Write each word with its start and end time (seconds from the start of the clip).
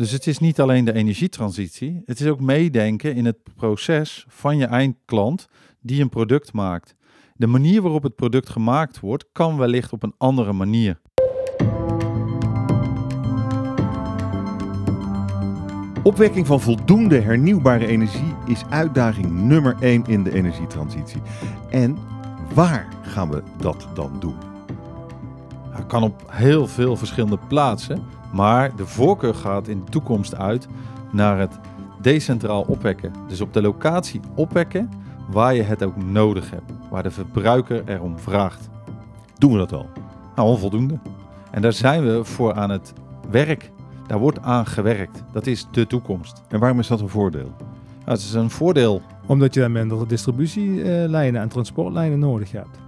Dus 0.00 0.10
het 0.10 0.26
is 0.26 0.38
niet 0.38 0.60
alleen 0.60 0.84
de 0.84 0.92
energietransitie, 0.92 2.02
het 2.04 2.20
is 2.20 2.26
ook 2.26 2.40
meedenken 2.40 3.14
in 3.14 3.24
het 3.24 3.36
proces 3.56 4.24
van 4.28 4.56
je 4.56 4.66
eindklant 4.66 5.48
die 5.80 6.02
een 6.02 6.08
product 6.08 6.52
maakt. 6.52 6.94
De 7.34 7.46
manier 7.46 7.82
waarop 7.82 8.02
het 8.02 8.14
product 8.14 8.48
gemaakt 8.48 9.00
wordt, 9.00 9.24
kan 9.32 9.56
wellicht 9.56 9.92
op 9.92 10.02
een 10.02 10.14
andere 10.18 10.52
manier. 10.52 11.00
Opwekking 16.02 16.46
van 16.46 16.60
voldoende 16.60 17.20
hernieuwbare 17.20 17.86
energie 17.86 18.34
is 18.46 18.64
uitdaging 18.68 19.30
nummer 19.30 19.76
1 19.80 20.04
in 20.06 20.22
de 20.22 20.34
energietransitie. 20.34 21.22
En 21.70 21.96
waar 22.54 22.88
gaan 23.02 23.30
we 23.30 23.42
dat 23.58 23.88
dan 23.94 24.20
doen? 24.20 24.36
Het 25.70 25.86
kan 25.86 26.02
op 26.02 26.22
heel 26.26 26.66
veel 26.66 26.96
verschillende 26.96 27.38
plaatsen, 27.48 28.02
maar 28.32 28.76
de 28.76 28.86
voorkeur 28.86 29.34
gaat 29.34 29.68
in 29.68 29.82
de 29.84 29.90
toekomst 29.90 30.34
uit 30.34 30.68
naar 31.12 31.38
het 31.38 31.58
decentraal 32.00 32.62
opwekken. 32.62 33.12
Dus 33.28 33.40
op 33.40 33.52
de 33.52 33.62
locatie 33.62 34.20
opwekken 34.34 34.90
waar 35.30 35.54
je 35.54 35.62
het 35.62 35.82
ook 35.82 35.96
nodig 35.96 36.50
hebt, 36.50 36.72
waar 36.90 37.02
de 37.02 37.10
verbruiker 37.10 37.82
erom 37.86 38.18
vraagt. 38.18 38.68
Doen 39.38 39.52
we 39.52 39.58
dat 39.58 39.72
al? 39.72 39.86
Nou, 40.36 40.48
onvoldoende. 40.48 40.98
En 41.50 41.62
daar 41.62 41.72
zijn 41.72 42.04
we 42.04 42.24
voor 42.24 42.54
aan 42.54 42.70
het 42.70 42.92
werk. 43.30 43.70
Daar 44.06 44.18
wordt 44.18 44.42
aan 44.42 44.66
gewerkt. 44.66 45.22
Dat 45.32 45.46
is 45.46 45.66
de 45.70 45.86
toekomst. 45.86 46.42
En 46.48 46.60
waarom 46.60 46.78
is 46.78 46.86
dat 46.86 47.00
een 47.00 47.08
voordeel? 47.08 47.52
Nou, 47.98 48.18
het 48.18 48.20
is 48.20 48.32
een 48.32 48.50
voordeel. 48.50 49.02
Omdat 49.26 49.54
je 49.54 49.60
dan 49.60 49.72
minder 49.72 50.08
distributielijnen 50.08 51.40
en 51.40 51.48
transportlijnen 51.48 52.18
nodig 52.18 52.52
hebt. 52.52 52.78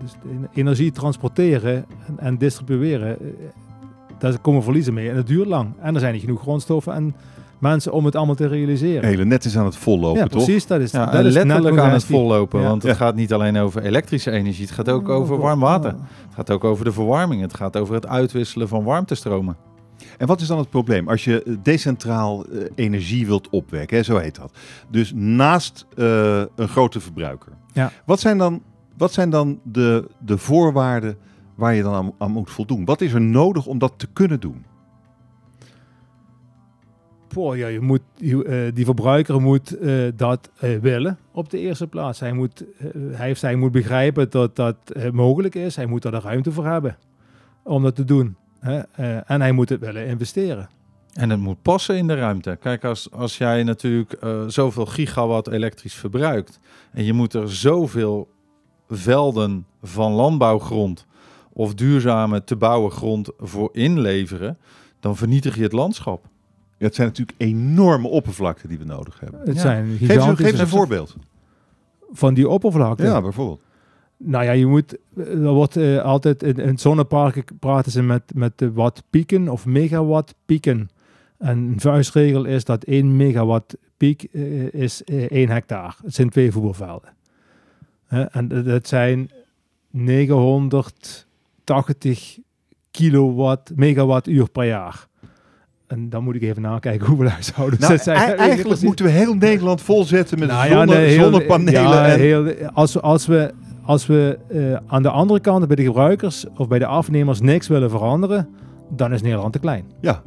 Dus 0.00 0.12
de 0.12 0.60
energie 0.60 0.92
transporteren 0.92 1.84
en, 2.06 2.18
en 2.18 2.38
distribueren, 2.38 3.20
eh, 3.20 3.26
daar 4.18 4.38
komen 4.38 4.62
verliezen 4.62 4.94
mee. 4.94 5.08
En 5.08 5.14
dat 5.14 5.26
duurt 5.26 5.46
lang. 5.48 5.68
En 5.80 5.94
er 5.94 6.00
zijn 6.00 6.12
niet 6.12 6.22
genoeg 6.22 6.40
grondstoffen 6.40 6.92
en 6.92 7.14
mensen 7.58 7.92
om 7.92 8.04
het 8.04 8.16
allemaal 8.16 8.34
te 8.34 8.46
realiseren. 8.46 9.08
Hele 9.08 9.24
net 9.24 9.44
is 9.44 9.56
aan 9.56 9.64
het 9.64 9.76
vollopen, 9.76 10.20
ja, 10.22 10.26
toch? 10.26 10.44
precies. 10.44 10.66
Dat 10.66 10.80
is, 10.80 10.90
Ja, 10.90 11.06
dat 11.06 11.24
is 11.24 11.32
letterlijk 11.34 11.74
net 11.74 11.84
aan 11.84 11.92
het 11.92 12.04
vollopen. 12.04 12.60
Ja. 12.60 12.68
Want 12.68 12.82
het 12.82 12.90
Ja. 12.92 12.98
gaat 12.98 13.14
niet 13.14 13.32
alleen 13.32 13.56
over 13.56 13.82
elektrische 13.82 14.30
energie. 14.30 14.64
Het 14.64 14.74
gaat 14.74 14.88
ook 14.88 15.08
over 15.08 15.38
warm 15.38 15.60
water. 15.60 15.90
Het 15.90 16.34
gaat 16.34 16.50
ook 16.50 16.64
over 16.64 16.84
de 16.84 16.92
verwarming. 16.92 17.40
Het 17.40 17.54
gaat 17.54 17.76
over 17.76 17.94
het 17.94 18.06
uitwisselen 18.06 18.68
van 18.68 18.84
warmtestromen. 18.84 19.56
En 20.18 20.26
wat 20.26 20.40
is 20.40 20.46
dan 20.46 20.58
het 20.58 20.70
probleem? 20.70 21.08
Als 21.08 21.24
je 21.24 21.58
decentraal 21.62 22.44
eh, 22.44 22.62
energie 22.74 23.26
wilt 23.26 23.48
opwekken, 23.48 23.96
hè, 23.96 24.02
zo 24.02 24.16
heet 24.16 24.36
dat. 24.36 24.52
Dus 24.90 25.12
naast 25.14 25.86
eh, 25.96 26.40
een 26.56 26.68
grote 26.68 27.00
verbruiker. 27.00 27.52
Ja. 27.72 27.92
Wat 28.04 28.20
zijn 28.20 28.38
dan, 28.38 28.62
wat 28.96 29.12
zijn 29.12 29.30
dan 29.30 29.58
de, 29.62 30.08
de 30.18 30.38
voorwaarden 30.38 31.16
waar 31.58 31.74
je 31.74 31.82
dan 31.82 31.94
aan, 31.94 32.12
aan 32.18 32.30
moet 32.30 32.50
voldoen? 32.50 32.84
Wat 32.84 33.00
is 33.00 33.12
er 33.12 33.20
nodig 33.20 33.66
om 33.66 33.78
dat 33.78 33.92
te 33.96 34.06
kunnen 34.12 34.40
doen? 34.40 34.64
Poh, 37.28 37.56
ja, 37.56 37.66
je 37.66 37.80
moet, 37.80 38.02
je, 38.14 38.44
eh, 38.44 38.74
die 38.74 38.84
verbruiker 38.84 39.40
moet 39.40 39.78
eh, 39.78 40.08
dat 40.16 40.50
eh, 40.56 40.78
willen 40.78 41.18
op 41.32 41.50
de 41.50 41.58
eerste 41.58 41.86
plaats. 41.86 42.20
Hij 42.20 42.32
moet, 42.32 42.64
hij 43.12 43.30
of 43.30 43.38
zij 43.38 43.54
moet 43.54 43.72
begrijpen 43.72 44.30
dat 44.30 44.56
dat 44.56 44.76
mogelijk 45.12 45.54
is. 45.54 45.76
Hij 45.76 45.86
moet 45.86 46.04
er 46.04 46.10
de 46.10 46.20
ruimte 46.20 46.52
voor 46.52 46.66
hebben 46.66 46.96
om 47.62 47.82
dat 47.82 47.94
te 47.94 48.04
doen. 48.04 48.36
Hè? 48.60 48.78
Eh, 48.78 49.30
en 49.30 49.40
hij 49.40 49.52
moet 49.52 49.68
het 49.68 49.80
willen 49.80 50.06
investeren. 50.06 50.68
En 51.12 51.30
het 51.30 51.40
moet 51.40 51.62
passen 51.62 51.96
in 51.96 52.06
de 52.06 52.14
ruimte. 52.14 52.56
Kijk, 52.60 52.84
als, 52.84 53.10
als 53.10 53.38
jij 53.38 53.62
natuurlijk 53.62 54.12
eh, 54.12 54.44
zoveel 54.46 54.86
gigawatt 54.86 55.48
elektrisch 55.48 55.94
verbruikt. 55.94 56.60
en 56.92 57.04
je 57.04 57.12
moet 57.12 57.34
er 57.34 57.54
zoveel 57.54 58.28
velden 58.88 59.66
van 59.82 60.12
landbouwgrond 60.12 61.06
of 61.58 61.74
duurzame 61.74 62.44
te 62.44 62.56
bouwen 62.56 62.90
grond 62.90 63.30
voor 63.38 63.68
inleveren, 63.72 64.58
dan 65.00 65.16
vernietig 65.16 65.56
je 65.56 65.62
het 65.62 65.72
landschap. 65.72 66.24
Ja, 66.78 66.86
het 66.86 66.94
zijn 66.94 67.08
natuurlijk 67.08 67.40
enorme 67.40 68.08
oppervlakten 68.08 68.68
die 68.68 68.78
we 68.78 68.84
nodig 68.84 69.20
hebben. 69.20 69.40
Het 69.44 69.58
zijn 69.58 69.96
geef, 69.96 70.22
geef 70.22 70.58
een 70.58 70.68
voorbeeld. 70.68 71.16
Van 72.10 72.34
die 72.34 72.48
oppervlakte? 72.48 73.02
Ja, 73.02 73.22
bijvoorbeeld. 73.22 73.60
Nou 74.16 74.44
ja, 74.44 74.50
je 74.50 74.66
moet, 74.66 74.98
eh, 75.16 75.32
er 75.32 75.52
wordt 75.52 75.76
eh, 75.76 76.02
altijd 76.02 76.42
in, 76.42 76.56
in 76.56 76.78
zonneparken 76.78 77.44
praten 77.58 77.92
ze 77.92 78.02
met, 78.02 78.22
met 78.34 78.52
wat 78.72 79.02
pieken 79.10 79.48
of 79.48 79.66
megawatt 79.66 80.34
pieken. 80.46 80.90
En 81.38 81.58
een 81.58 81.80
vuistregel 81.80 82.44
is 82.44 82.64
dat 82.64 82.84
1 82.84 83.16
megawatt 83.16 83.76
piek 83.96 84.22
eh, 84.22 84.72
is 84.72 85.04
1 85.04 85.48
hectare. 85.48 85.92
Het 86.04 86.14
zijn 86.14 86.30
twee 86.30 86.52
voetbalvelden. 86.52 87.10
en 88.08 88.48
dat 88.64 88.88
zijn 88.88 89.30
900 89.90 91.26
80 91.68 92.38
kilowatt, 92.90 93.72
megawattuur 93.76 94.50
per 94.50 94.64
jaar. 94.64 95.06
En 95.86 96.08
dan 96.08 96.24
moet 96.24 96.34
ik 96.34 96.42
even 96.42 96.62
nakijken 96.62 97.06
hoe 97.08 97.18
we 97.18 97.24
nou, 97.24 97.70
dat 97.78 98.02
zijn. 98.02 98.16
E- 98.16 98.34
eigenlijk, 98.34 98.82
moeten 98.82 99.04
we 99.04 99.10
heel 99.10 99.34
Nederland 99.34 99.80
volzetten 99.80 100.38
met 100.38 100.48
nou 100.48 101.10
zonnepanelen. 101.10 102.58
En... 102.58 102.74
als, 102.74 103.00
als 103.00 103.26
we, 103.26 103.52
als 103.82 104.06
we 104.06 104.38
eh, 104.48 104.76
aan 104.86 105.02
de 105.02 105.10
andere 105.10 105.40
kant 105.40 105.66
bij 105.66 105.76
de 105.76 105.84
gebruikers 105.84 106.44
of 106.56 106.68
bij 106.68 106.78
de 106.78 106.86
afnemers 106.86 107.40
niks 107.40 107.68
willen 107.68 107.90
veranderen, 107.90 108.48
dan 108.90 109.12
is 109.12 109.22
Nederland 109.22 109.52
te 109.52 109.58
klein. 109.58 109.84
Ja, 110.00 110.22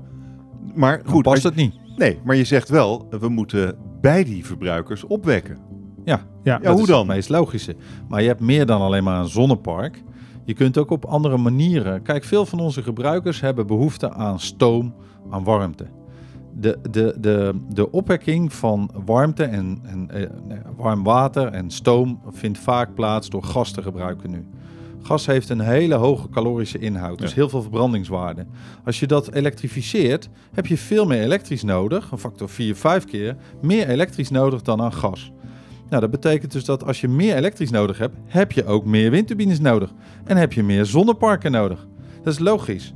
maar 0.75 1.02
goed. 1.06 1.23
Past 1.23 1.44
maar, 1.44 1.53
niet? 1.56 1.73
Nee, 1.97 2.19
maar 2.23 2.35
je 2.35 2.44
zegt 2.44 2.69
wel, 2.69 3.08
we 3.19 3.29
moeten 3.29 3.75
bij 4.02 4.23
die 4.23 4.46
verbruikers 4.46 5.03
opwekken. 5.03 5.58
Ja, 6.06 6.22
ja, 6.44 6.59
hoe 6.73 6.85
dan? 6.85 6.97
Het 6.97 7.08
meest 7.08 7.29
logische. 7.29 7.75
Maar 8.09 8.22
je 8.22 8.28
hebt 8.28 8.40
meer 8.40 8.66
dan 8.66 8.81
alleen 8.81 9.03
maar 9.03 9.19
een 9.19 9.28
zonnepark. 9.28 10.03
Je 10.44 10.53
kunt 10.53 10.78
ook 10.78 10.90
op 10.90 11.06
andere 11.06 11.38
manieren. 11.38 12.02
Kijk, 12.02 12.24
veel 12.24 12.46
van 12.46 12.59
onze 12.59 12.84
gebruikers 12.84 13.41
hebben 13.41 13.68
behoefte 13.68 14.13
aan 14.13 14.40
stoom, 14.40 14.94
aan 15.29 15.44
warmte. 15.44 15.85
De, 16.59 16.79
de, 16.91 17.16
de, 17.19 17.53
de 17.69 17.91
opwekking 17.91 18.53
van 18.53 18.91
warmte 19.06 19.44
en, 19.44 19.79
en 19.84 20.09
eh, 20.09 20.29
warm 20.78 21.03
water 21.03 21.47
en 21.47 21.69
stoom 21.69 22.22
vindt 22.31 22.57
vaak 22.57 22.94
plaats 22.94 23.29
door 23.29 23.44
gas 23.44 23.72
te 23.72 23.81
gebruiken 23.81 24.29
nu. 24.31 24.46
Gas 25.03 25.25
heeft 25.25 25.50
een 25.50 25.59
hele 25.59 25.96
hoge 25.96 26.29
calorische 26.29 26.78
inhoud, 26.79 27.19
dus 27.19 27.29
Ja. 27.29 27.35
heel 27.35 27.50
veel 27.50 27.62
verbrandingswaarde. 27.62 28.46
Als 28.85 29.00
je 29.00 29.08
dat 29.08 29.31
elektrificeert, 29.34 30.29
heb 30.53 30.66
je 30.68 30.78
veel 30.78 31.06
meer 31.06 31.22
elektrisch 31.22 31.63
nodig, 31.63 32.12
een 32.12 32.18
factor 32.18 32.50
4, 32.50 32.75
5 32.75 33.06
keer, 33.06 33.35
meer 33.62 33.88
elektrisch 33.90 34.29
nodig 34.29 34.62
dan 34.62 34.81
aan 34.81 34.94
gas. 34.94 35.31
Nou, 35.91 36.03
dat 36.03 36.12
betekent 36.12 36.52
dus 36.52 36.66
dat 36.66 36.85
als 36.85 37.02
je 37.02 37.07
meer 37.07 37.35
elektrisch 37.35 37.69
nodig 37.72 37.97
hebt, 37.97 38.16
heb 38.25 38.52
je 38.52 38.66
ook 38.66 38.85
meer 38.85 39.12
windturbines 39.12 39.59
nodig. 39.59 39.94
En 40.24 40.38
heb 40.38 40.53
je 40.53 40.63
meer 40.63 40.85
zonneparken 40.85 41.52
nodig. 41.52 41.88
Dat 42.24 42.34
is 42.34 42.40
logisch. 42.40 42.94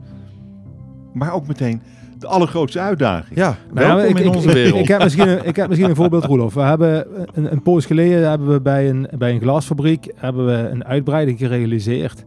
Maar 1.13 1.33
ook 1.33 1.47
meteen 1.47 1.81
de 2.19 2.27
allergrootste 2.27 2.79
uitdaging. 2.79 3.39
Ja, 3.39 3.57
Nou 3.73 3.87
welkom 3.87 4.09
ik- 4.15 4.19
in 4.19 4.29
ik- 4.29 4.35
onze 4.35 4.53
wereld. 4.53 4.79
Ik 4.79 4.87
heb 4.87 5.03
misschien 5.03 5.27
een, 5.27 5.45
ik 5.45 5.55
heb 5.55 5.67
misschien 5.67 5.89
een 5.89 5.95
voorbeeld, 5.95 6.25
Roelof. 6.25 6.53
We 6.53 6.61
hebben 6.61 7.07
een, 7.33 7.51
een 7.51 7.61
poos 7.61 7.85
geleden 7.85 8.29
hebben 8.29 8.51
we 8.51 8.61
bij 8.61 8.89
een, 8.89 9.07
bij 9.17 9.31
een 9.33 9.41
glasfabriek 9.41 10.11
hebben 10.15 10.45
we 10.45 10.69
een 10.69 10.85
uitbreiding 10.85 11.37
gerealiseerd. 11.37 12.25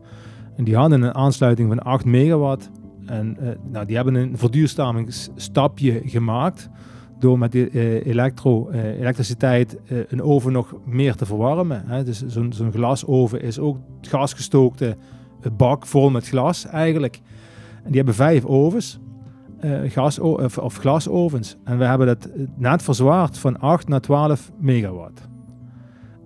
En 0.56 0.64
die 0.64 0.76
hadden 0.76 1.02
een 1.02 1.14
aansluiting 1.14 1.68
van 1.68 1.78
8 1.82 2.04
megawatt. 2.04 2.70
En 3.06 3.36
eh, 3.40 3.48
nou, 3.72 3.86
die 3.86 3.96
hebben 3.96 4.14
een 4.14 4.38
verduurzamingsstapje 4.38 6.00
gemaakt. 6.04 6.68
Door 7.18 7.38
met 7.38 7.54
eh, 7.54 8.06
elektro, 8.06 8.68
eh, 8.68 8.98
elektriciteit 8.98 9.78
eh, 9.86 9.98
een 10.08 10.22
oven 10.22 10.52
nog 10.52 10.74
meer 10.84 11.14
te 11.14 11.26
verwarmen. 11.26 11.82
Hè. 11.86 12.04
Dus 12.04 12.26
zo'n 12.26 12.72
glasoven 12.72 13.42
is 13.42 13.58
ook 13.58 13.78
gasgestookte 14.00 14.96
bak 15.56 15.86
vol 15.86 16.10
met 16.10 16.28
glas 16.28 16.66
eigenlijk. 16.66 17.20
En 17.76 17.86
die 17.86 17.96
hebben 17.96 18.14
vijf 18.14 18.44
ovens 18.44 18.98
gas 19.84 20.18
of, 20.18 20.58
of 20.58 20.76
glasovens. 20.76 21.56
En 21.64 21.78
we 21.78 21.84
hebben 21.84 22.06
dat 22.06 22.28
net 22.56 22.82
verzwaard 22.82 23.38
van 23.38 23.60
8 23.60 23.88
naar 23.88 24.00
12 24.00 24.50
megawatt. 24.60 25.28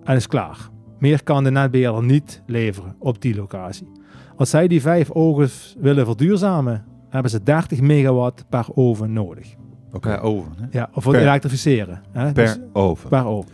En 0.03 0.15
is 0.15 0.27
klaar. 0.27 0.69
Meer 0.99 1.23
kan 1.23 1.43
de 1.43 1.51
netbeheerder 1.51 2.03
niet 2.03 2.41
leveren 2.45 2.95
op 2.99 3.21
die 3.21 3.35
locatie. 3.35 3.87
Als 4.35 4.49
zij 4.49 4.67
die 4.67 4.81
vijf 4.81 5.11
ovens 5.11 5.75
willen 5.79 6.05
verduurzamen, 6.05 6.85
hebben 7.09 7.31
ze 7.31 7.43
30 7.43 7.81
megawatt 7.81 8.45
per 8.49 8.65
oven 8.73 9.13
nodig. 9.13 9.55
Per 9.99 10.21
oven. 10.21 10.51
Hè? 10.59 10.65
Ja, 10.71 10.89
of 10.93 11.03
Per- 11.03 11.15
elektrificeren. 11.15 12.01
Hè? 12.11 12.31
Per 12.31 12.45
Dus 12.45 12.57
oven. 12.73 13.09
per 13.09 13.25
oven. 13.25 13.51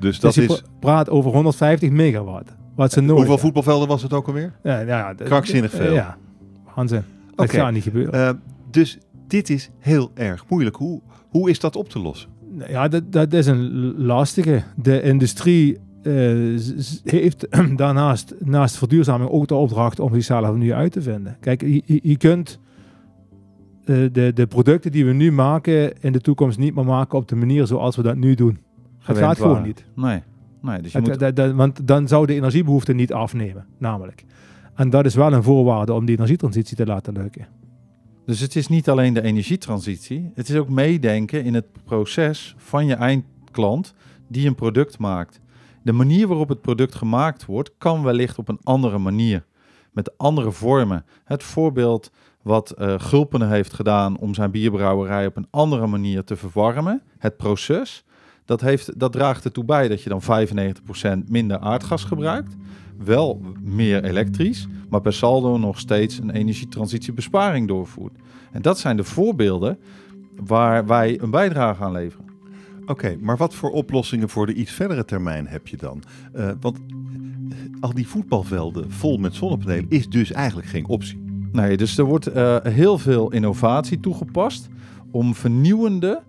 Dus 0.00 0.20
dat 0.20 0.34
dus 0.34 0.44
je 0.44 0.50
is... 0.52 0.60
pra- 0.60 0.68
praat 0.78 1.10
over 1.10 1.30
150 1.30 1.90
megawatt. 1.90 2.54
Wat 2.74 2.92
ze 2.92 3.00
nodig 3.00 3.16
Hoeveel 3.16 3.38
voetbalvelden 3.38 3.88
was 3.88 4.02
het 4.02 4.12
ook 4.12 4.26
alweer? 4.26 4.52
Ja, 4.62 4.80
ja, 4.80 5.14
Krankzinnig 5.14 5.70
d- 5.70 5.74
veel. 5.76 5.92
Ja, 5.92 6.16
Hansen. 6.64 7.04
Dat 7.34 7.46
Oké. 7.46 7.56
gaat 7.56 7.72
niet 7.72 7.82
gebeuren. 7.82 8.12
Eh, 8.28 8.34
dus 8.70 8.98
dit 9.26 9.50
is 9.50 9.70
heel 9.78 10.10
erg 10.14 10.44
moeilijk. 10.48 10.76
Hoe, 10.76 11.00
hoe 11.28 11.50
is 11.50 11.60
dat 11.60 11.76
op 11.76 11.88
te 11.88 11.98
lossen? 11.98 12.28
Ja, 12.68 12.88
dat, 12.88 13.12
dat 13.12 13.32
is 13.32 13.46
een 13.46 13.94
lastige. 13.96 14.62
De 14.76 15.02
industrie 15.02 15.78
eh, 16.02 16.12
heeft 17.04 17.46
daarnaast 17.76 18.34
naast 18.38 18.76
verduurzaming 18.76 19.30
ook 19.30 19.48
de 19.48 19.54
opdracht 19.54 20.00
om 20.00 20.14
zichzelf 20.14 20.56
nu 20.56 20.72
uit 20.72 20.92
te 20.92 21.02
vinden. 21.02 21.36
Kijk, 21.40 21.60
je, 21.60 21.82
je- 22.02 22.16
kunt 22.16 22.58
eh, 22.58 22.63
de, 23.84 24.32
de 24.34 24.46
producten 24.46 24.92
die 24.92 25.04
we 25.06 25.12
nu 25.12 25.32
maken 25.32 26.00
in 26.02 26.12
de 26.12 26.20
toekomst 26.20 26.58
niet 26.58 26.74
meer 26.74 26.84
maken 26.84 27.18
op 27.18 27.28
de 27.28 27.36
manier 27.36 27.66
zoals 27.66 27.96
we 27.96 28.02
dat 28.02 28.16
nu 28.16 28.34
doen. 28.34 28.58
Het 28.98 29.18
gaat 29.18 29.36
gewoon 29.38 29.62
niet. 29.62 29.84
Nee. 29.94 30.22
nee 30.62 30.82
dus 30.82 30.92
je 30.92 30.98
Het- 30.98 31.06
moet... 31.08 31.18
dat- 31.18 31.36
dat- 31.36 31.52
want 31.52 31.86
dan 31.86 32.08
zou 32.08 32.26
de 32.26 32.34
energiebehoefte 32.34 32.92
niet 32.92 33.12
afnemen, 33.12 33.66
namelijk. 33.78 34.24
En 34.74 34.90
dat 34.90 35.04
is 35.04 35.14
wel 35.14 35.32
een 35.32 35.42
voorwaarde 35.42 35.92
om 35.92 36.04
die 36.04 36.14
energietransitie 36.14 36.76
te 36.76 36.86
laten 36.86 37.12
lukken. 37.12 37.46
Dus 38.26 38.40
het 38.40 38.56
is 38.56 38.68
niet 38.68 38.88
alleen 38.88 39.14
de 39.14 39.22
energietransitie, 39.22 40.30
het 40.34 40.48
is 40.48 40.56
ook 40.56 40.68
meedenken 40.68 41.44
in 41.44 41.54
het 41.54 41.66
proces 41.84 42.54
van 42.58 42.86
je 42.86 42.94
eindklant 42.94 43.94
die 44.28 44.46
een 44.46 44.54
product 44.54 44.98
maakt. 44.98 45.40
De 45.82 45.92
manier 45.92 46.26
waarop 46.26 46.48
het 46.48 46.60
product 46.60 46.94
gemaakt 46.94 47.44
wordt, 47.44 47.70
kan 47.78 48.02
wellicht 48.02 48.38
op 48.38 48.48
een 48.48 48.58
andere 48.62 48.98
manier, 48.98 49.44
met 49.92 50.18
andere 50.18 50.52
vormen. 50.52 51.04
Het 51.24 51.42
voorbeeld 51.42 52.10
wat 52.44 52.74
uh, 52.78 52.94
Gulpen 52.96 53.48
heeft 53.48 53.72
gedaan 53.72 54.18
om 54.18 54.34
zijn 54.34 54.50
bierbrouwerij 54.50 55.26
op 55.26 55.36
een 55.36 55.46
andere 55.50 55.86
manier 55.86 56.24
te 56.24 56.36
verwarmen, 56.36 57.02
het 57.18 57.36
proces, 57.36 58.04
dat, 58.44 58.60
heeft, 58.60 59.00
dat 59.00 59.12
draagt 59.12 59.44
ertoe 59.44 59.64
bij 59.64 59.88
dat 59.88 60.02
je 60.02 60.08
dan 60.08 60.22
95% 61.26 61.28
minder 61.28 61.58
aardgas 61.58 62.04
gebruikt. 62.04 62.56
Wel 63.04 63.40
meer 63.62 64.04
elektrisch, 64.04 64.66
maar 64.88 65.00
per 65.00 65.12
saldo 65.12 65.58
nog 65.58 65.78
steeds 65.78 66.18
een 66.18 66.30
energietransitiebesparing 66.30 67.68
doorvoert. 67.68 68.14
En 68.52 68.62
dat 68.62 68.78
zijn 68.78 68.96
de 68.96 69.04
voorbeelden 69.04 69.78
waar 70.36 70.86
wij 70.86 71.20
een 71.20 71.30
bijdrage 71.30 71.82
aan 71.82 71.92
leveren. 71.92 72.26
Oké, 72.86 73.16
maar 73.20 73.36
wat 73.36 73.54
voor 73.54 73.70
oplossingen 73.70 74.28
voor 74.28 74.46
de 74.46 74.54
iets 74.54 74.72
verdere 74.72 75.04
termijn 75.04 75.46
heb 75.46 75.66
je 75.66 75.76
dan? 75.76 76.02
Uh, 76.34 76.50
want 76.60 76.78
al 77.80 77.94
die 77.94 78.08
voetbalvelden 78.08 78.90
vol 78.92 79.16
met 79.16 79.34
zonnepanelen 79.34 79.86
is 79.88 80.08
dus 80.08 80.32
eigenlijk 80.32 80.68
geen 80.68 80.86
optie. 80.86 81.23
Nee, 81.54 81.76
dus 81.76 81.98
er 81.98 82.04
wordt 82.04 82.36
uh, 82.36 82.56
heel 82.62 82.98
veel 82.98 83.32
innovatie 83.32 84.00
toegepast 84.00 84.68
om 85.10 85.34
vernieuwende, 85.34 86.22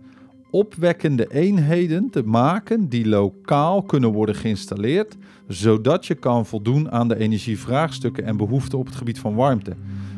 opwekkende 0.52 1.32
eenheden 1.32 2.10
te 2.10 2.24
maken 2.24 2.90
die 2.90 3.08
lokaal 3.08 3.82
kunnen 3.82 4.12
worden 4.12 4.36
geïnstalleerd, 4.36 5.18
zodat 5.48 6.06
je 6.06 6.16
kan 6.16 6.46
voldoen 6.46 6.92
aan 6.92 7.08
de 7.08 7.18
energievraagstukken 7.18 8.26
en 8.26 8.38
behoeften 8.38 8.78
op 8.78 8.86
het 8.86 8.96
gebied 8.96 9.20
van 9.20 9.36
warmte. 9.36 9.76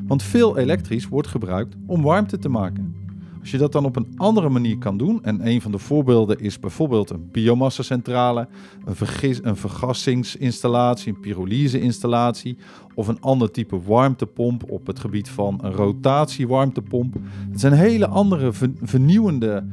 Want 0.08 0.24
veel 0.24 0.58
elektrisch 0.58 1.08
wordt 1.08 1.28
gebruikt 1.28 1.76
om 1.86 2.02
warmte 2.02 2.38
te 2.38 2.50
maken. 2.50 2.96
Als 3.48 3.56
je 3.56 3.62
dat 3.62 3.72
dan 3.72 3.86
op 3.86 3.96
een 3.96 4.14
andere 4.16 4.50
manier 4.50 4.78
kan 4.78 4.98
doen, 4.98 5.24
en 5.24 5.48
een 5.48 5.62
van 5.62 5.72
de 5.72 5.78
voorbeelden 5.78 6.40
is 6.40 6.60
bijvoorbeeld 6.60 7.10
een 7.10 7.30
biomassacentrale, 7.32 8.48
een, 8.86 8.96
vergis, 8.96 9.40
een 9.44 9.56
vergassingsinstallatie, 9.56 11.14
een 11.14 11.20
pyrolyseinstallatie 11.20 12.58
of 12.96 13.08
een 13.08 13.22
ander 13.22 13.52
type 13.52 13.82
warmtepomp 13.82 14.72
op 14.72 14.88
het 14.88 15.00
gebied 15.00 15.30
van 15.30 15.60
een 15.64 15.72
rotatiewarmtepomp. 15.72 17.16
Het 17.52 17.60
zijn 17.60 17.74
hele 17.74 18.08
andere 18.08 18.52
vernieuwende 18.82 19.68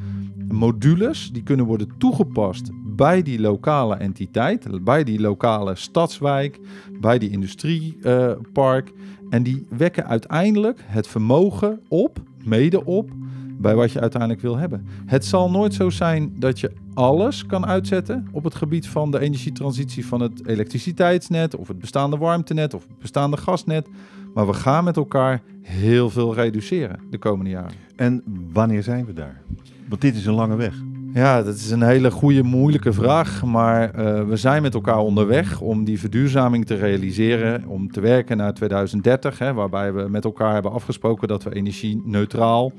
modules 0.48 1.30
die 1.32 1.42
kunnen 1.42 1.66
worden 1.66 1.88
toegepast 1.98 2.70
bij 2.96 3.22
die 3.22 3.40
lokale 3.40 3.94
entiteit, 3.94 4.84
bij 4.84 5.04
die 5.04 5.20
lokale 5.20 5.74
stadswijk, 5.74 6.60
bij 7.00 7.18
die 7.18 7.30
industriepark. 7.30 8.92
en 9.30 9.42
die 9.42 9.66
wekken 9.76 10.06
uiteindelijk 10.06 10.80
het 10.86 11.06
vermogen 11.06 11.80
op, 11.88 12.22
mede 12.44 12.84
op, 12.84 13.10
bij 13.58 13.74
wat 13.74 13.92
je 13.92 14.00
uiteindelijk 14.00 14.40
wil 14.40 14.56
hebben. 14.56 14.86
Het 15.06 15.24
zal 15.24 15.50
nooit 15.50 15.74
zo 15.74 15.90
zijn 15.90 16.32
dat 16.38 16.60
je 16.60 16.72
alles 16.94 17.46
kan 17.46 17.66
uitzetten 17.66 18.28
op 18.32 18.44
het 18.44 18.54
gebied 18.54 18.88
van 18.88 19.10
de 19.10 19.18
energietransitie 19.18 20.06
van 20.06 20.20
het 20.20 20.46
elektriciteitsnet 20.46 21.56
of 21.56 21.68
het 21.68 21.78
bestaande 21.78 22.16
warmtenet 22.16 22.74
of 22.74 22.82
het 22.88 22.98
bestaande 22.98 23.36
gasnet. 23.36 23.88
Maar 24.34 24.46
we 24.46 24.52
gaan 24.52 24.84
met 24.84 24.96
elkaar 24.96 25.42
heel 25.62 26.10
veel 26.10 26.34
reduceren 26.34 27.00
de 27.10 27.18
komende 27.18 27.50
jaren. 27.50 27.76
En 27.96 28.22
wanneer 28.52 28.82
zijn 28.82 29.04
we 29.04 29.12
daar? 29.12 29.42
Want 29.88 30.00
dit 30.00 30.16
is 30.16 30.26
een 30.26 30.34
lange 30.34 30.56
weg. 30.56 30.74
Ja, 31.14 31.42
dat 31.42 31.54
is 31.54 31.70
een 31.70 31.82
hele 31.82 32.10
goede, 32.10 32.42
moeilijke 32.42 32.92
vraag. 32.92 33.44
Maar 33.44 33.98
uh, 33.98 34.28
we 34.28 34.36
zijn 34.36 34.62
met 34.62 34.74
elkaar 34.74 34.98
onderweg 34.98 35.60
om 35.60 35.84
die 35.84 35.98
verduurzaming 35.98 36.66
te 36.66 36.74
realiseren. 36.74 37.66
Om 37.66 37.92
te 37.92 38.00
werken 38.00 38.36
naar 38.36 38.54
2030, 38.54 39.38
hè, 39.38 39.52
waarbij 39.52 39.92
we 39.92 40.08
met 40.08 40.24
elkaar 40.24 40.52
hebben 40.52 40.72
afgesproken 40.72 41.28
dat 41.28 41.42
we 41.42 41.54
energie-neutraal 41.54 42.72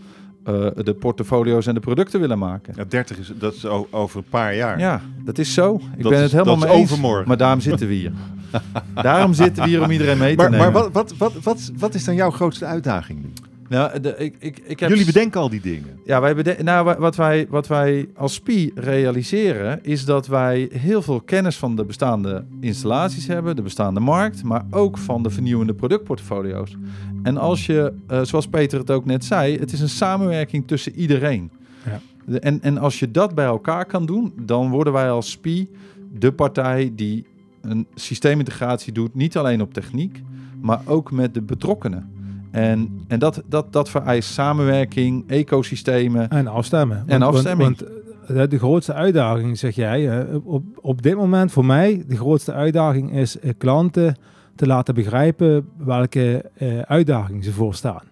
uh, 0.50 0.68
de 0.76 0.94
portfolio's 0.94 1.68
en 1.68 1.74
de 1.74 1.80
producten 1.80 2.20
willen 2.20 2.40
maken. 2.40 2.74
Ja, 2.78 2.84
30 2.88 3.18
is, 3.18 3.32
dat 3.38 3.54
is 3.54 3.66
over 3.92 4.18
een 4.18 4.30
paar 4.30 4.56
jaar. 4.56 4.80
Ja, 4.80 5.02
dat 5.24 5.38
is 5.38 5.54
zo. 5.54 5.82
Ik 5.98 6.04
ben 6.10 6.22
het 6.22 6.32
helemaal 6.32 6.56
mee 6.56 6.70
eens. 6.70 6.92
Overmorgen. 6.92 7.28
Maar 7.28 7.38
daarom 7.38 7.60
zitten 7.60 7.88
we 7.88 7.94
hier. 7.94 8.12
daarom 9.02 9.34
zitten 9.34 9.64
we 9.64 9.70
hier 9.70 9.84
om 9.84 9.92
iedereen 9.92 10.18
mee 10.18 10.36
te 10.36 10.42
maar, 10.42 10.50
nemen. 10.50 10.72
Maar 10.72 10.82
wat, 10.82 10.92
wat, 10.92 11.14
wat, 11.18 11.34
wat, 11.44 11.72
wat 11.78 11.94
is 11.94 12.04
dan 12.04 12.16
jouw 12.16 12.32
grootste 12.32 12.66
uitdaging 12.66 13.22
nu? 13.22 13.32
Nou, 13.70 14.00
de, 14.00 14.18
ik, 14.18 14.36
ik, 14.40 14.58
ik 14.58 14.80
heb 14.80 14.90
Jullie 14.90 15.06
bedenken 15.06 15.42
al 15.42 15.50
die 15.50 15.62
dingen. 15.62 16.00
Ja, 16.06 16.22
wij 16.22 16.36
bedenken. 16.36 16.66
Nou, 16.66 16.96
wat 17.00 17.16
wij, 17.16 17.48
wat 17.50 17.68
wij 17.68 18.10
als 18.16 18.34
SPI 18.34 18.72
realiseren, 18.76 19.84
is 19.84 20.06
dat 20.06 20.28
wij 20.28 20.70
heel 20.74 21.02
veel 21.02 21.22
kennis 21.22 21.58
van 21.58 21.76
de 21.76 21.86
bestaande 21.86 22.46
installaties 22.60 23.28
hebben, 23.28 23.56
de 23.56 23.62
bestaande 23.62 24.00
markt, 24.00 24.44
maar 24.44 24.66
ook 24.70 24.98
van 24.98 25.24
de 25.24 25.30
vernieuwende 25.30 25.74
productportfolio's. 25.74 26.76
En 27.24 27.38
als 27.38 27.66
je, 27.66 27.94
uh, 28.12 28.24
zoals 28.24 28.48
Peter 28.48 28.80
het 28.80 28.92
ook 28.92 29.06
net 29.06 29.26
zei, 29.26 29.58
het 29.58 29.72
is 29.72 29.82
een 29.82 29.90
samenwerking 29.90 30.68
tussen 30.68 30.96
iedereen. 30.96 31.52
Ja. 31.86 32.40
En, 32.40 32.62
en 32.62 32.78
als 32.78 33.00
je 33.00 33.12
dat 33.12 33.36
bij 33.36 33.46
elkaar 33.46 33.86
kan 33.86 34.06
doen, 34.06 34.34
dan 34.42 34.70
worden 34.70 34.94
wij 34.94 35.10
als 35.10 35.30
SPI 35.30 35.70
de 36.14 36.32
partij 36.32 36.92
die 36.96 37.26
een 37.62 37.88
systeemintegratie 37.96 38.94
doet, 38.94 39.16
niet 39.16 39.38
alleen 39.38 39.62
op 39.62 39.74
techniek, 39.74 40.22
maar 40.62 40.82
ook 40.86 41.12
met 41.12 41.34
de 41.34 41.42
betrokkenen. 41.42 42.15
En, 42.56 43.04
en 43.08 43.20
dat, 43.20 43.42
dat, 43.50 43.74
dat 43.74 43.90
vereist 43.90 44.30
samenwerking, 44.30 45.30
ecosystemen. 45.30 46.30
En 46.30 46.48
afstemmen. 46.48 47.04
En 47.06 47.20
want, 47.20 47.36
afstemming. 47.36 47.78
Want, 47.78 47.92
want, 48.28 48.52
de 48.52 48.58
grootste 48.58 48.94
uitdaging, 48.94 49.58
zeg 49.58 49.76
jij, 49.76 50.26
op, 50.44 50.64
op 50.82 51.02
dit 51.02 51.16
moment 51.16 51.52
voor 51.52 51.66
mij, 51.66 52.04
de 52.08 52.16
grootste 52.16 52.54
uitdaging 52.54 53.12
is 53.12 53.40
eh, 53.40 53.52
klanten 53.58 54.16
te 54.56 54.68
laten 54.68 54.94
begrijpen 54.94 55.70
welke 55.78 56.52
uh, 56.58 56.80
uitdagingen 56.80 57.44
ze 57.44 57.52
voorstaan. 57.52 58.04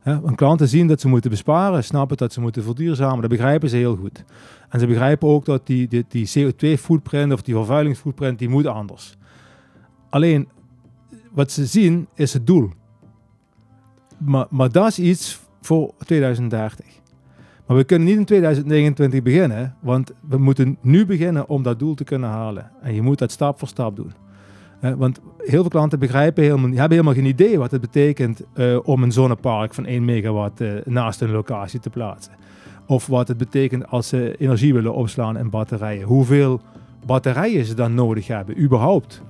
Hè? 0.00 0.20
Want 0.20 0.36
klanten 0.36 0.68
zien 0.68 0.86
dat 0.86 1.00
ze 1.00 1.08
moeten 1.08 1.30
besparen, 1.30 1.84
snappen 1.84 2.16
dat 2.16 2.32
ze 2.32 2.40
moeten 2.40 2.62
verduurzamen, 2.62 3.20
dat 3.20 3.30
begrijpen 3.30 3.68
ze 3.68 3.76
heel 3.76 3.96
goed. 3.96 4.24
En 4.68 4.80
ze 4.80 4.86
begrijpen 4.86 5.28
ook 5.28 5.44
dat 5.44 5.66
die, 5.66 5.88
die, 5.88 6.04
die 6.08 6.28
CO2-footprint 6.28 7.32
of 7.32 7.42
die 7.42 7.54
vervuilingsfootprint, 7.54 8.38
die 8.38 8.48
moet 8.48 8.66
anders. 8.66 9.16
Alleen, 10.10 10.48
wat 11.32 11.50
ze 11.50 11.66
zien 11.66 12.06
is 12.14 12.32
het 12.32 12.46
doel. 12.46 12.70
Maar, 14.24 14.70
dat 14.70 14.86
is 14.86 14.98
iets 14.98 15.40
voor 15.60 15.94
2030. 15.98 16.86
Maar 17.66 17.76
we 17.76 17.84
kunnen 17.84 18.08
niet 18.08 18.16
in 18.16 18.24
2029 18.24 19.22
beginnen, 19.22 19.74
want 19.80 20.12
we 20.28 20.38
moeten 20.38 20.78
nu 20.80 21.06
beginnen 21.06 21.48
om 21.48 21.62
dat 21.62 21.78
doel 21.78 21.94
te 21.94 22.04
kunnen 22.04 22.28
halen. 22.28 22.70
En 22.82 22.94
je 22.94 23.02
moet 23.02 23.18
dat 23.18 23.30
stap 23.30 23.58
voor 23.58 23.68
stap 23.68 23.96
doen. 23.96 24.12
want 24.80 25.20
heel 25.38 25.60
veel 25.60 25.68
klanten 25.68 25.98
begrijpen 25.98 26.42
helemaal, 26.42 26.70
hebben 26.70 26.90
helemaal 26.90 27.14
geen 27.14 27.24
idee 27.24 27.58
wat 27.58 27.70
het 27.70 27.80
betekent 27.80 28.42
uh, 28.54 28.78
om 28.82 29.02
een 29.02 29.12
zonnepark 29.12 29.74
van 29.74 29.86
1 29.86 30.04
megawatt 30.04 30.60
uh, 30.60 30.72
naast 30.84 31.20
een 31.20 31.30
locatie 31.30 31.80
te 31.80 31.90
plaatsen. 31.90 32.32
Of 32.86 33.06
wat 33.06 33.28
het 33.28 33.36
betekent 33.36 33.86
als 33.86 34.08
ze 34.08 34.36
energie 34.38 34.74
willen 34.74 34.94
opslaan 34.94 35.38
in 35.38 35.50
batterijen. 35.50 36.06
Hoeveel 36.06 36.60
batterijen 37.06 37.64
ze 37.64 37.74
dan 37.74 37.94
nodig 37.94 38.26
hebben, 38.26 38.62
überhaupt 38.62 39.22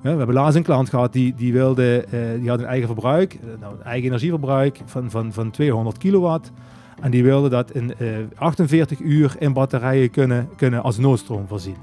we 0.00 0.08
hebben 0.08 0.34
laatst 0.34 0.56
een 0.56 0.62
klant 0.62 0.88
gehad 0.88 1.12
die, 1.12 1.34
die 1.34 1.52
wilde, 1.52 2.04
uh, 2.10 2.40
die 2.40 2.48
had 2.48 2.58
een 2.58 2.64
eigen 2.64 2.86
verbruik, 2.86 3.34
uh, 3.34 3.60
nou, 3.60 3.74
eigen 3.84 4.06
energieverbruik 4.06 4.80
van, 4.84 5.10
van, 5.10 5.32
van 5.32 5.50
200 5.50 5.98
kilowatt. 5.98 6.52
En 7.00 7.10
die 7.10 7.22
wilde 7.22 7.48
dat 7.48 7.70
in 7.70 7.92
uh, 7.98 8.08
48 8.34 9.00
uur 9.00 9.36
in 9.38 9.52
batterijen 9.52 10.10
kunnen, 10.10 10.48
kunnen 10.56 10.82
als 10.82 10.98
noodstroom 10.98 11.46
voorzien. 11.46 11.76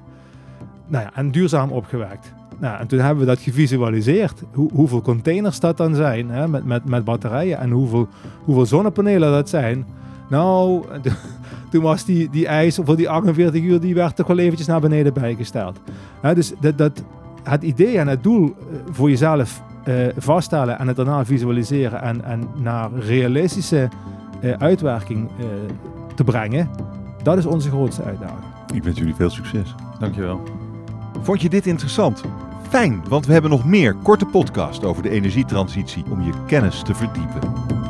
Nou 0.88 1.04
ja, 1.04 1.12
en 1.14 1.32
duurzaam 1.32 1.72
opgewerkt. 1.72 2.34
Nou, 2.60 2.80
en 2.80 2.88
toen 2.88 3.00
hebben 3.00 3.20
we 3.20 3.26
dat 3.26 3.40
gevisualiseerd, 3.40 4.44
hoe, 4.54 4.70
hoeveel 4.74 5.02
containers 5.02 5.60
dat 5.60 5.78
dan 5.78 5.96
zijn 5.96 6.30
hè, 6.30 6.48
met, 6.48 6.66
met, 6.66 6.86
met 6.86 7.04
batterijen 7.04 7.60
en 7.60 7.72
hoeveel, 7.72 8.08
hoeveel 8.44 8.66
zonnepanelen 8.66 9.32
dat 9.32 9.50
zijn. 9.50 9.86
Nou, 10.30 10.84
toen 11.72 11.82
was 11.82 12.06
die, 12.06 12.30
die 12.30 12.48
eis 12.48 12.80
voor 12.84 12.96
die 12.96 13.10
48 13.10 13.62
uur, 13.62 13.80
die 13.80 13.96
werd 13.96 14.16
toch 14.16 14.28
wel 14.28 14.38
eventjes 14.38 14.68
naar 14.68 14.82
beneden 14.82 15.14
bijgesteld. 15.14 15.80
dus 16.34 16.54
dat, 16.60 16.78
dat, 16.78 17.04
het 17.50 17.64
idee 17.64 17.98
en 17.98 18.08
het 18.08 18.24
doel 18.24 18.46
eh, 18.46 18.78
voor 18.92 19.10
jezelf 19.10 19.62
uh, 19.88 20.08
vaststellen 20.18 20.80
en 20.80 20.88
het 20.88 20.96
daarna 20.96 21.26
visualiseren 21.26 22.02
en, 22.02 22.24
en 22.24 22.50
naar 22.56 22.90
realistische 22.94 23.90
uh, 24.42 24.54
uitwerking 24.58 25.30
uh, 25.40 25.46
te 26.16 26.24
brengen, 26.24 26.70
dat 27.24 27.38
is 27.38 27.46
onze 27.46 27.70
grootste 27.70 28.04
uitdaging. 28.04 28.44
Ik 28.74 28.84
wens 28.84 28.98
jullie 28.98 29.16
veel 29.16 29.30
succes. 29.30 29.76
Dankjewel. 30.00 30.44
Vond 31.22 31.42
je 31.42 31.50
dit 31.50 31.68
interessant? 31.68 32.24
Fijn, 32.70 33.04
want 33.10 33.26
we 33.26 33.34
hebben 33.34 33.52
nog 33.52 33.66
meer 33.66 33.96
korte 33.96 34.26
podcast 34.26 34.84
over 34.84 35.04
de 35.04 35.10
energietransitie 35.10 36.04
om 36.10 36.22
je 36.22 36.32
kennis 36.48 36.82
te 36.82 36.94
verdiepen. 36.94 37.85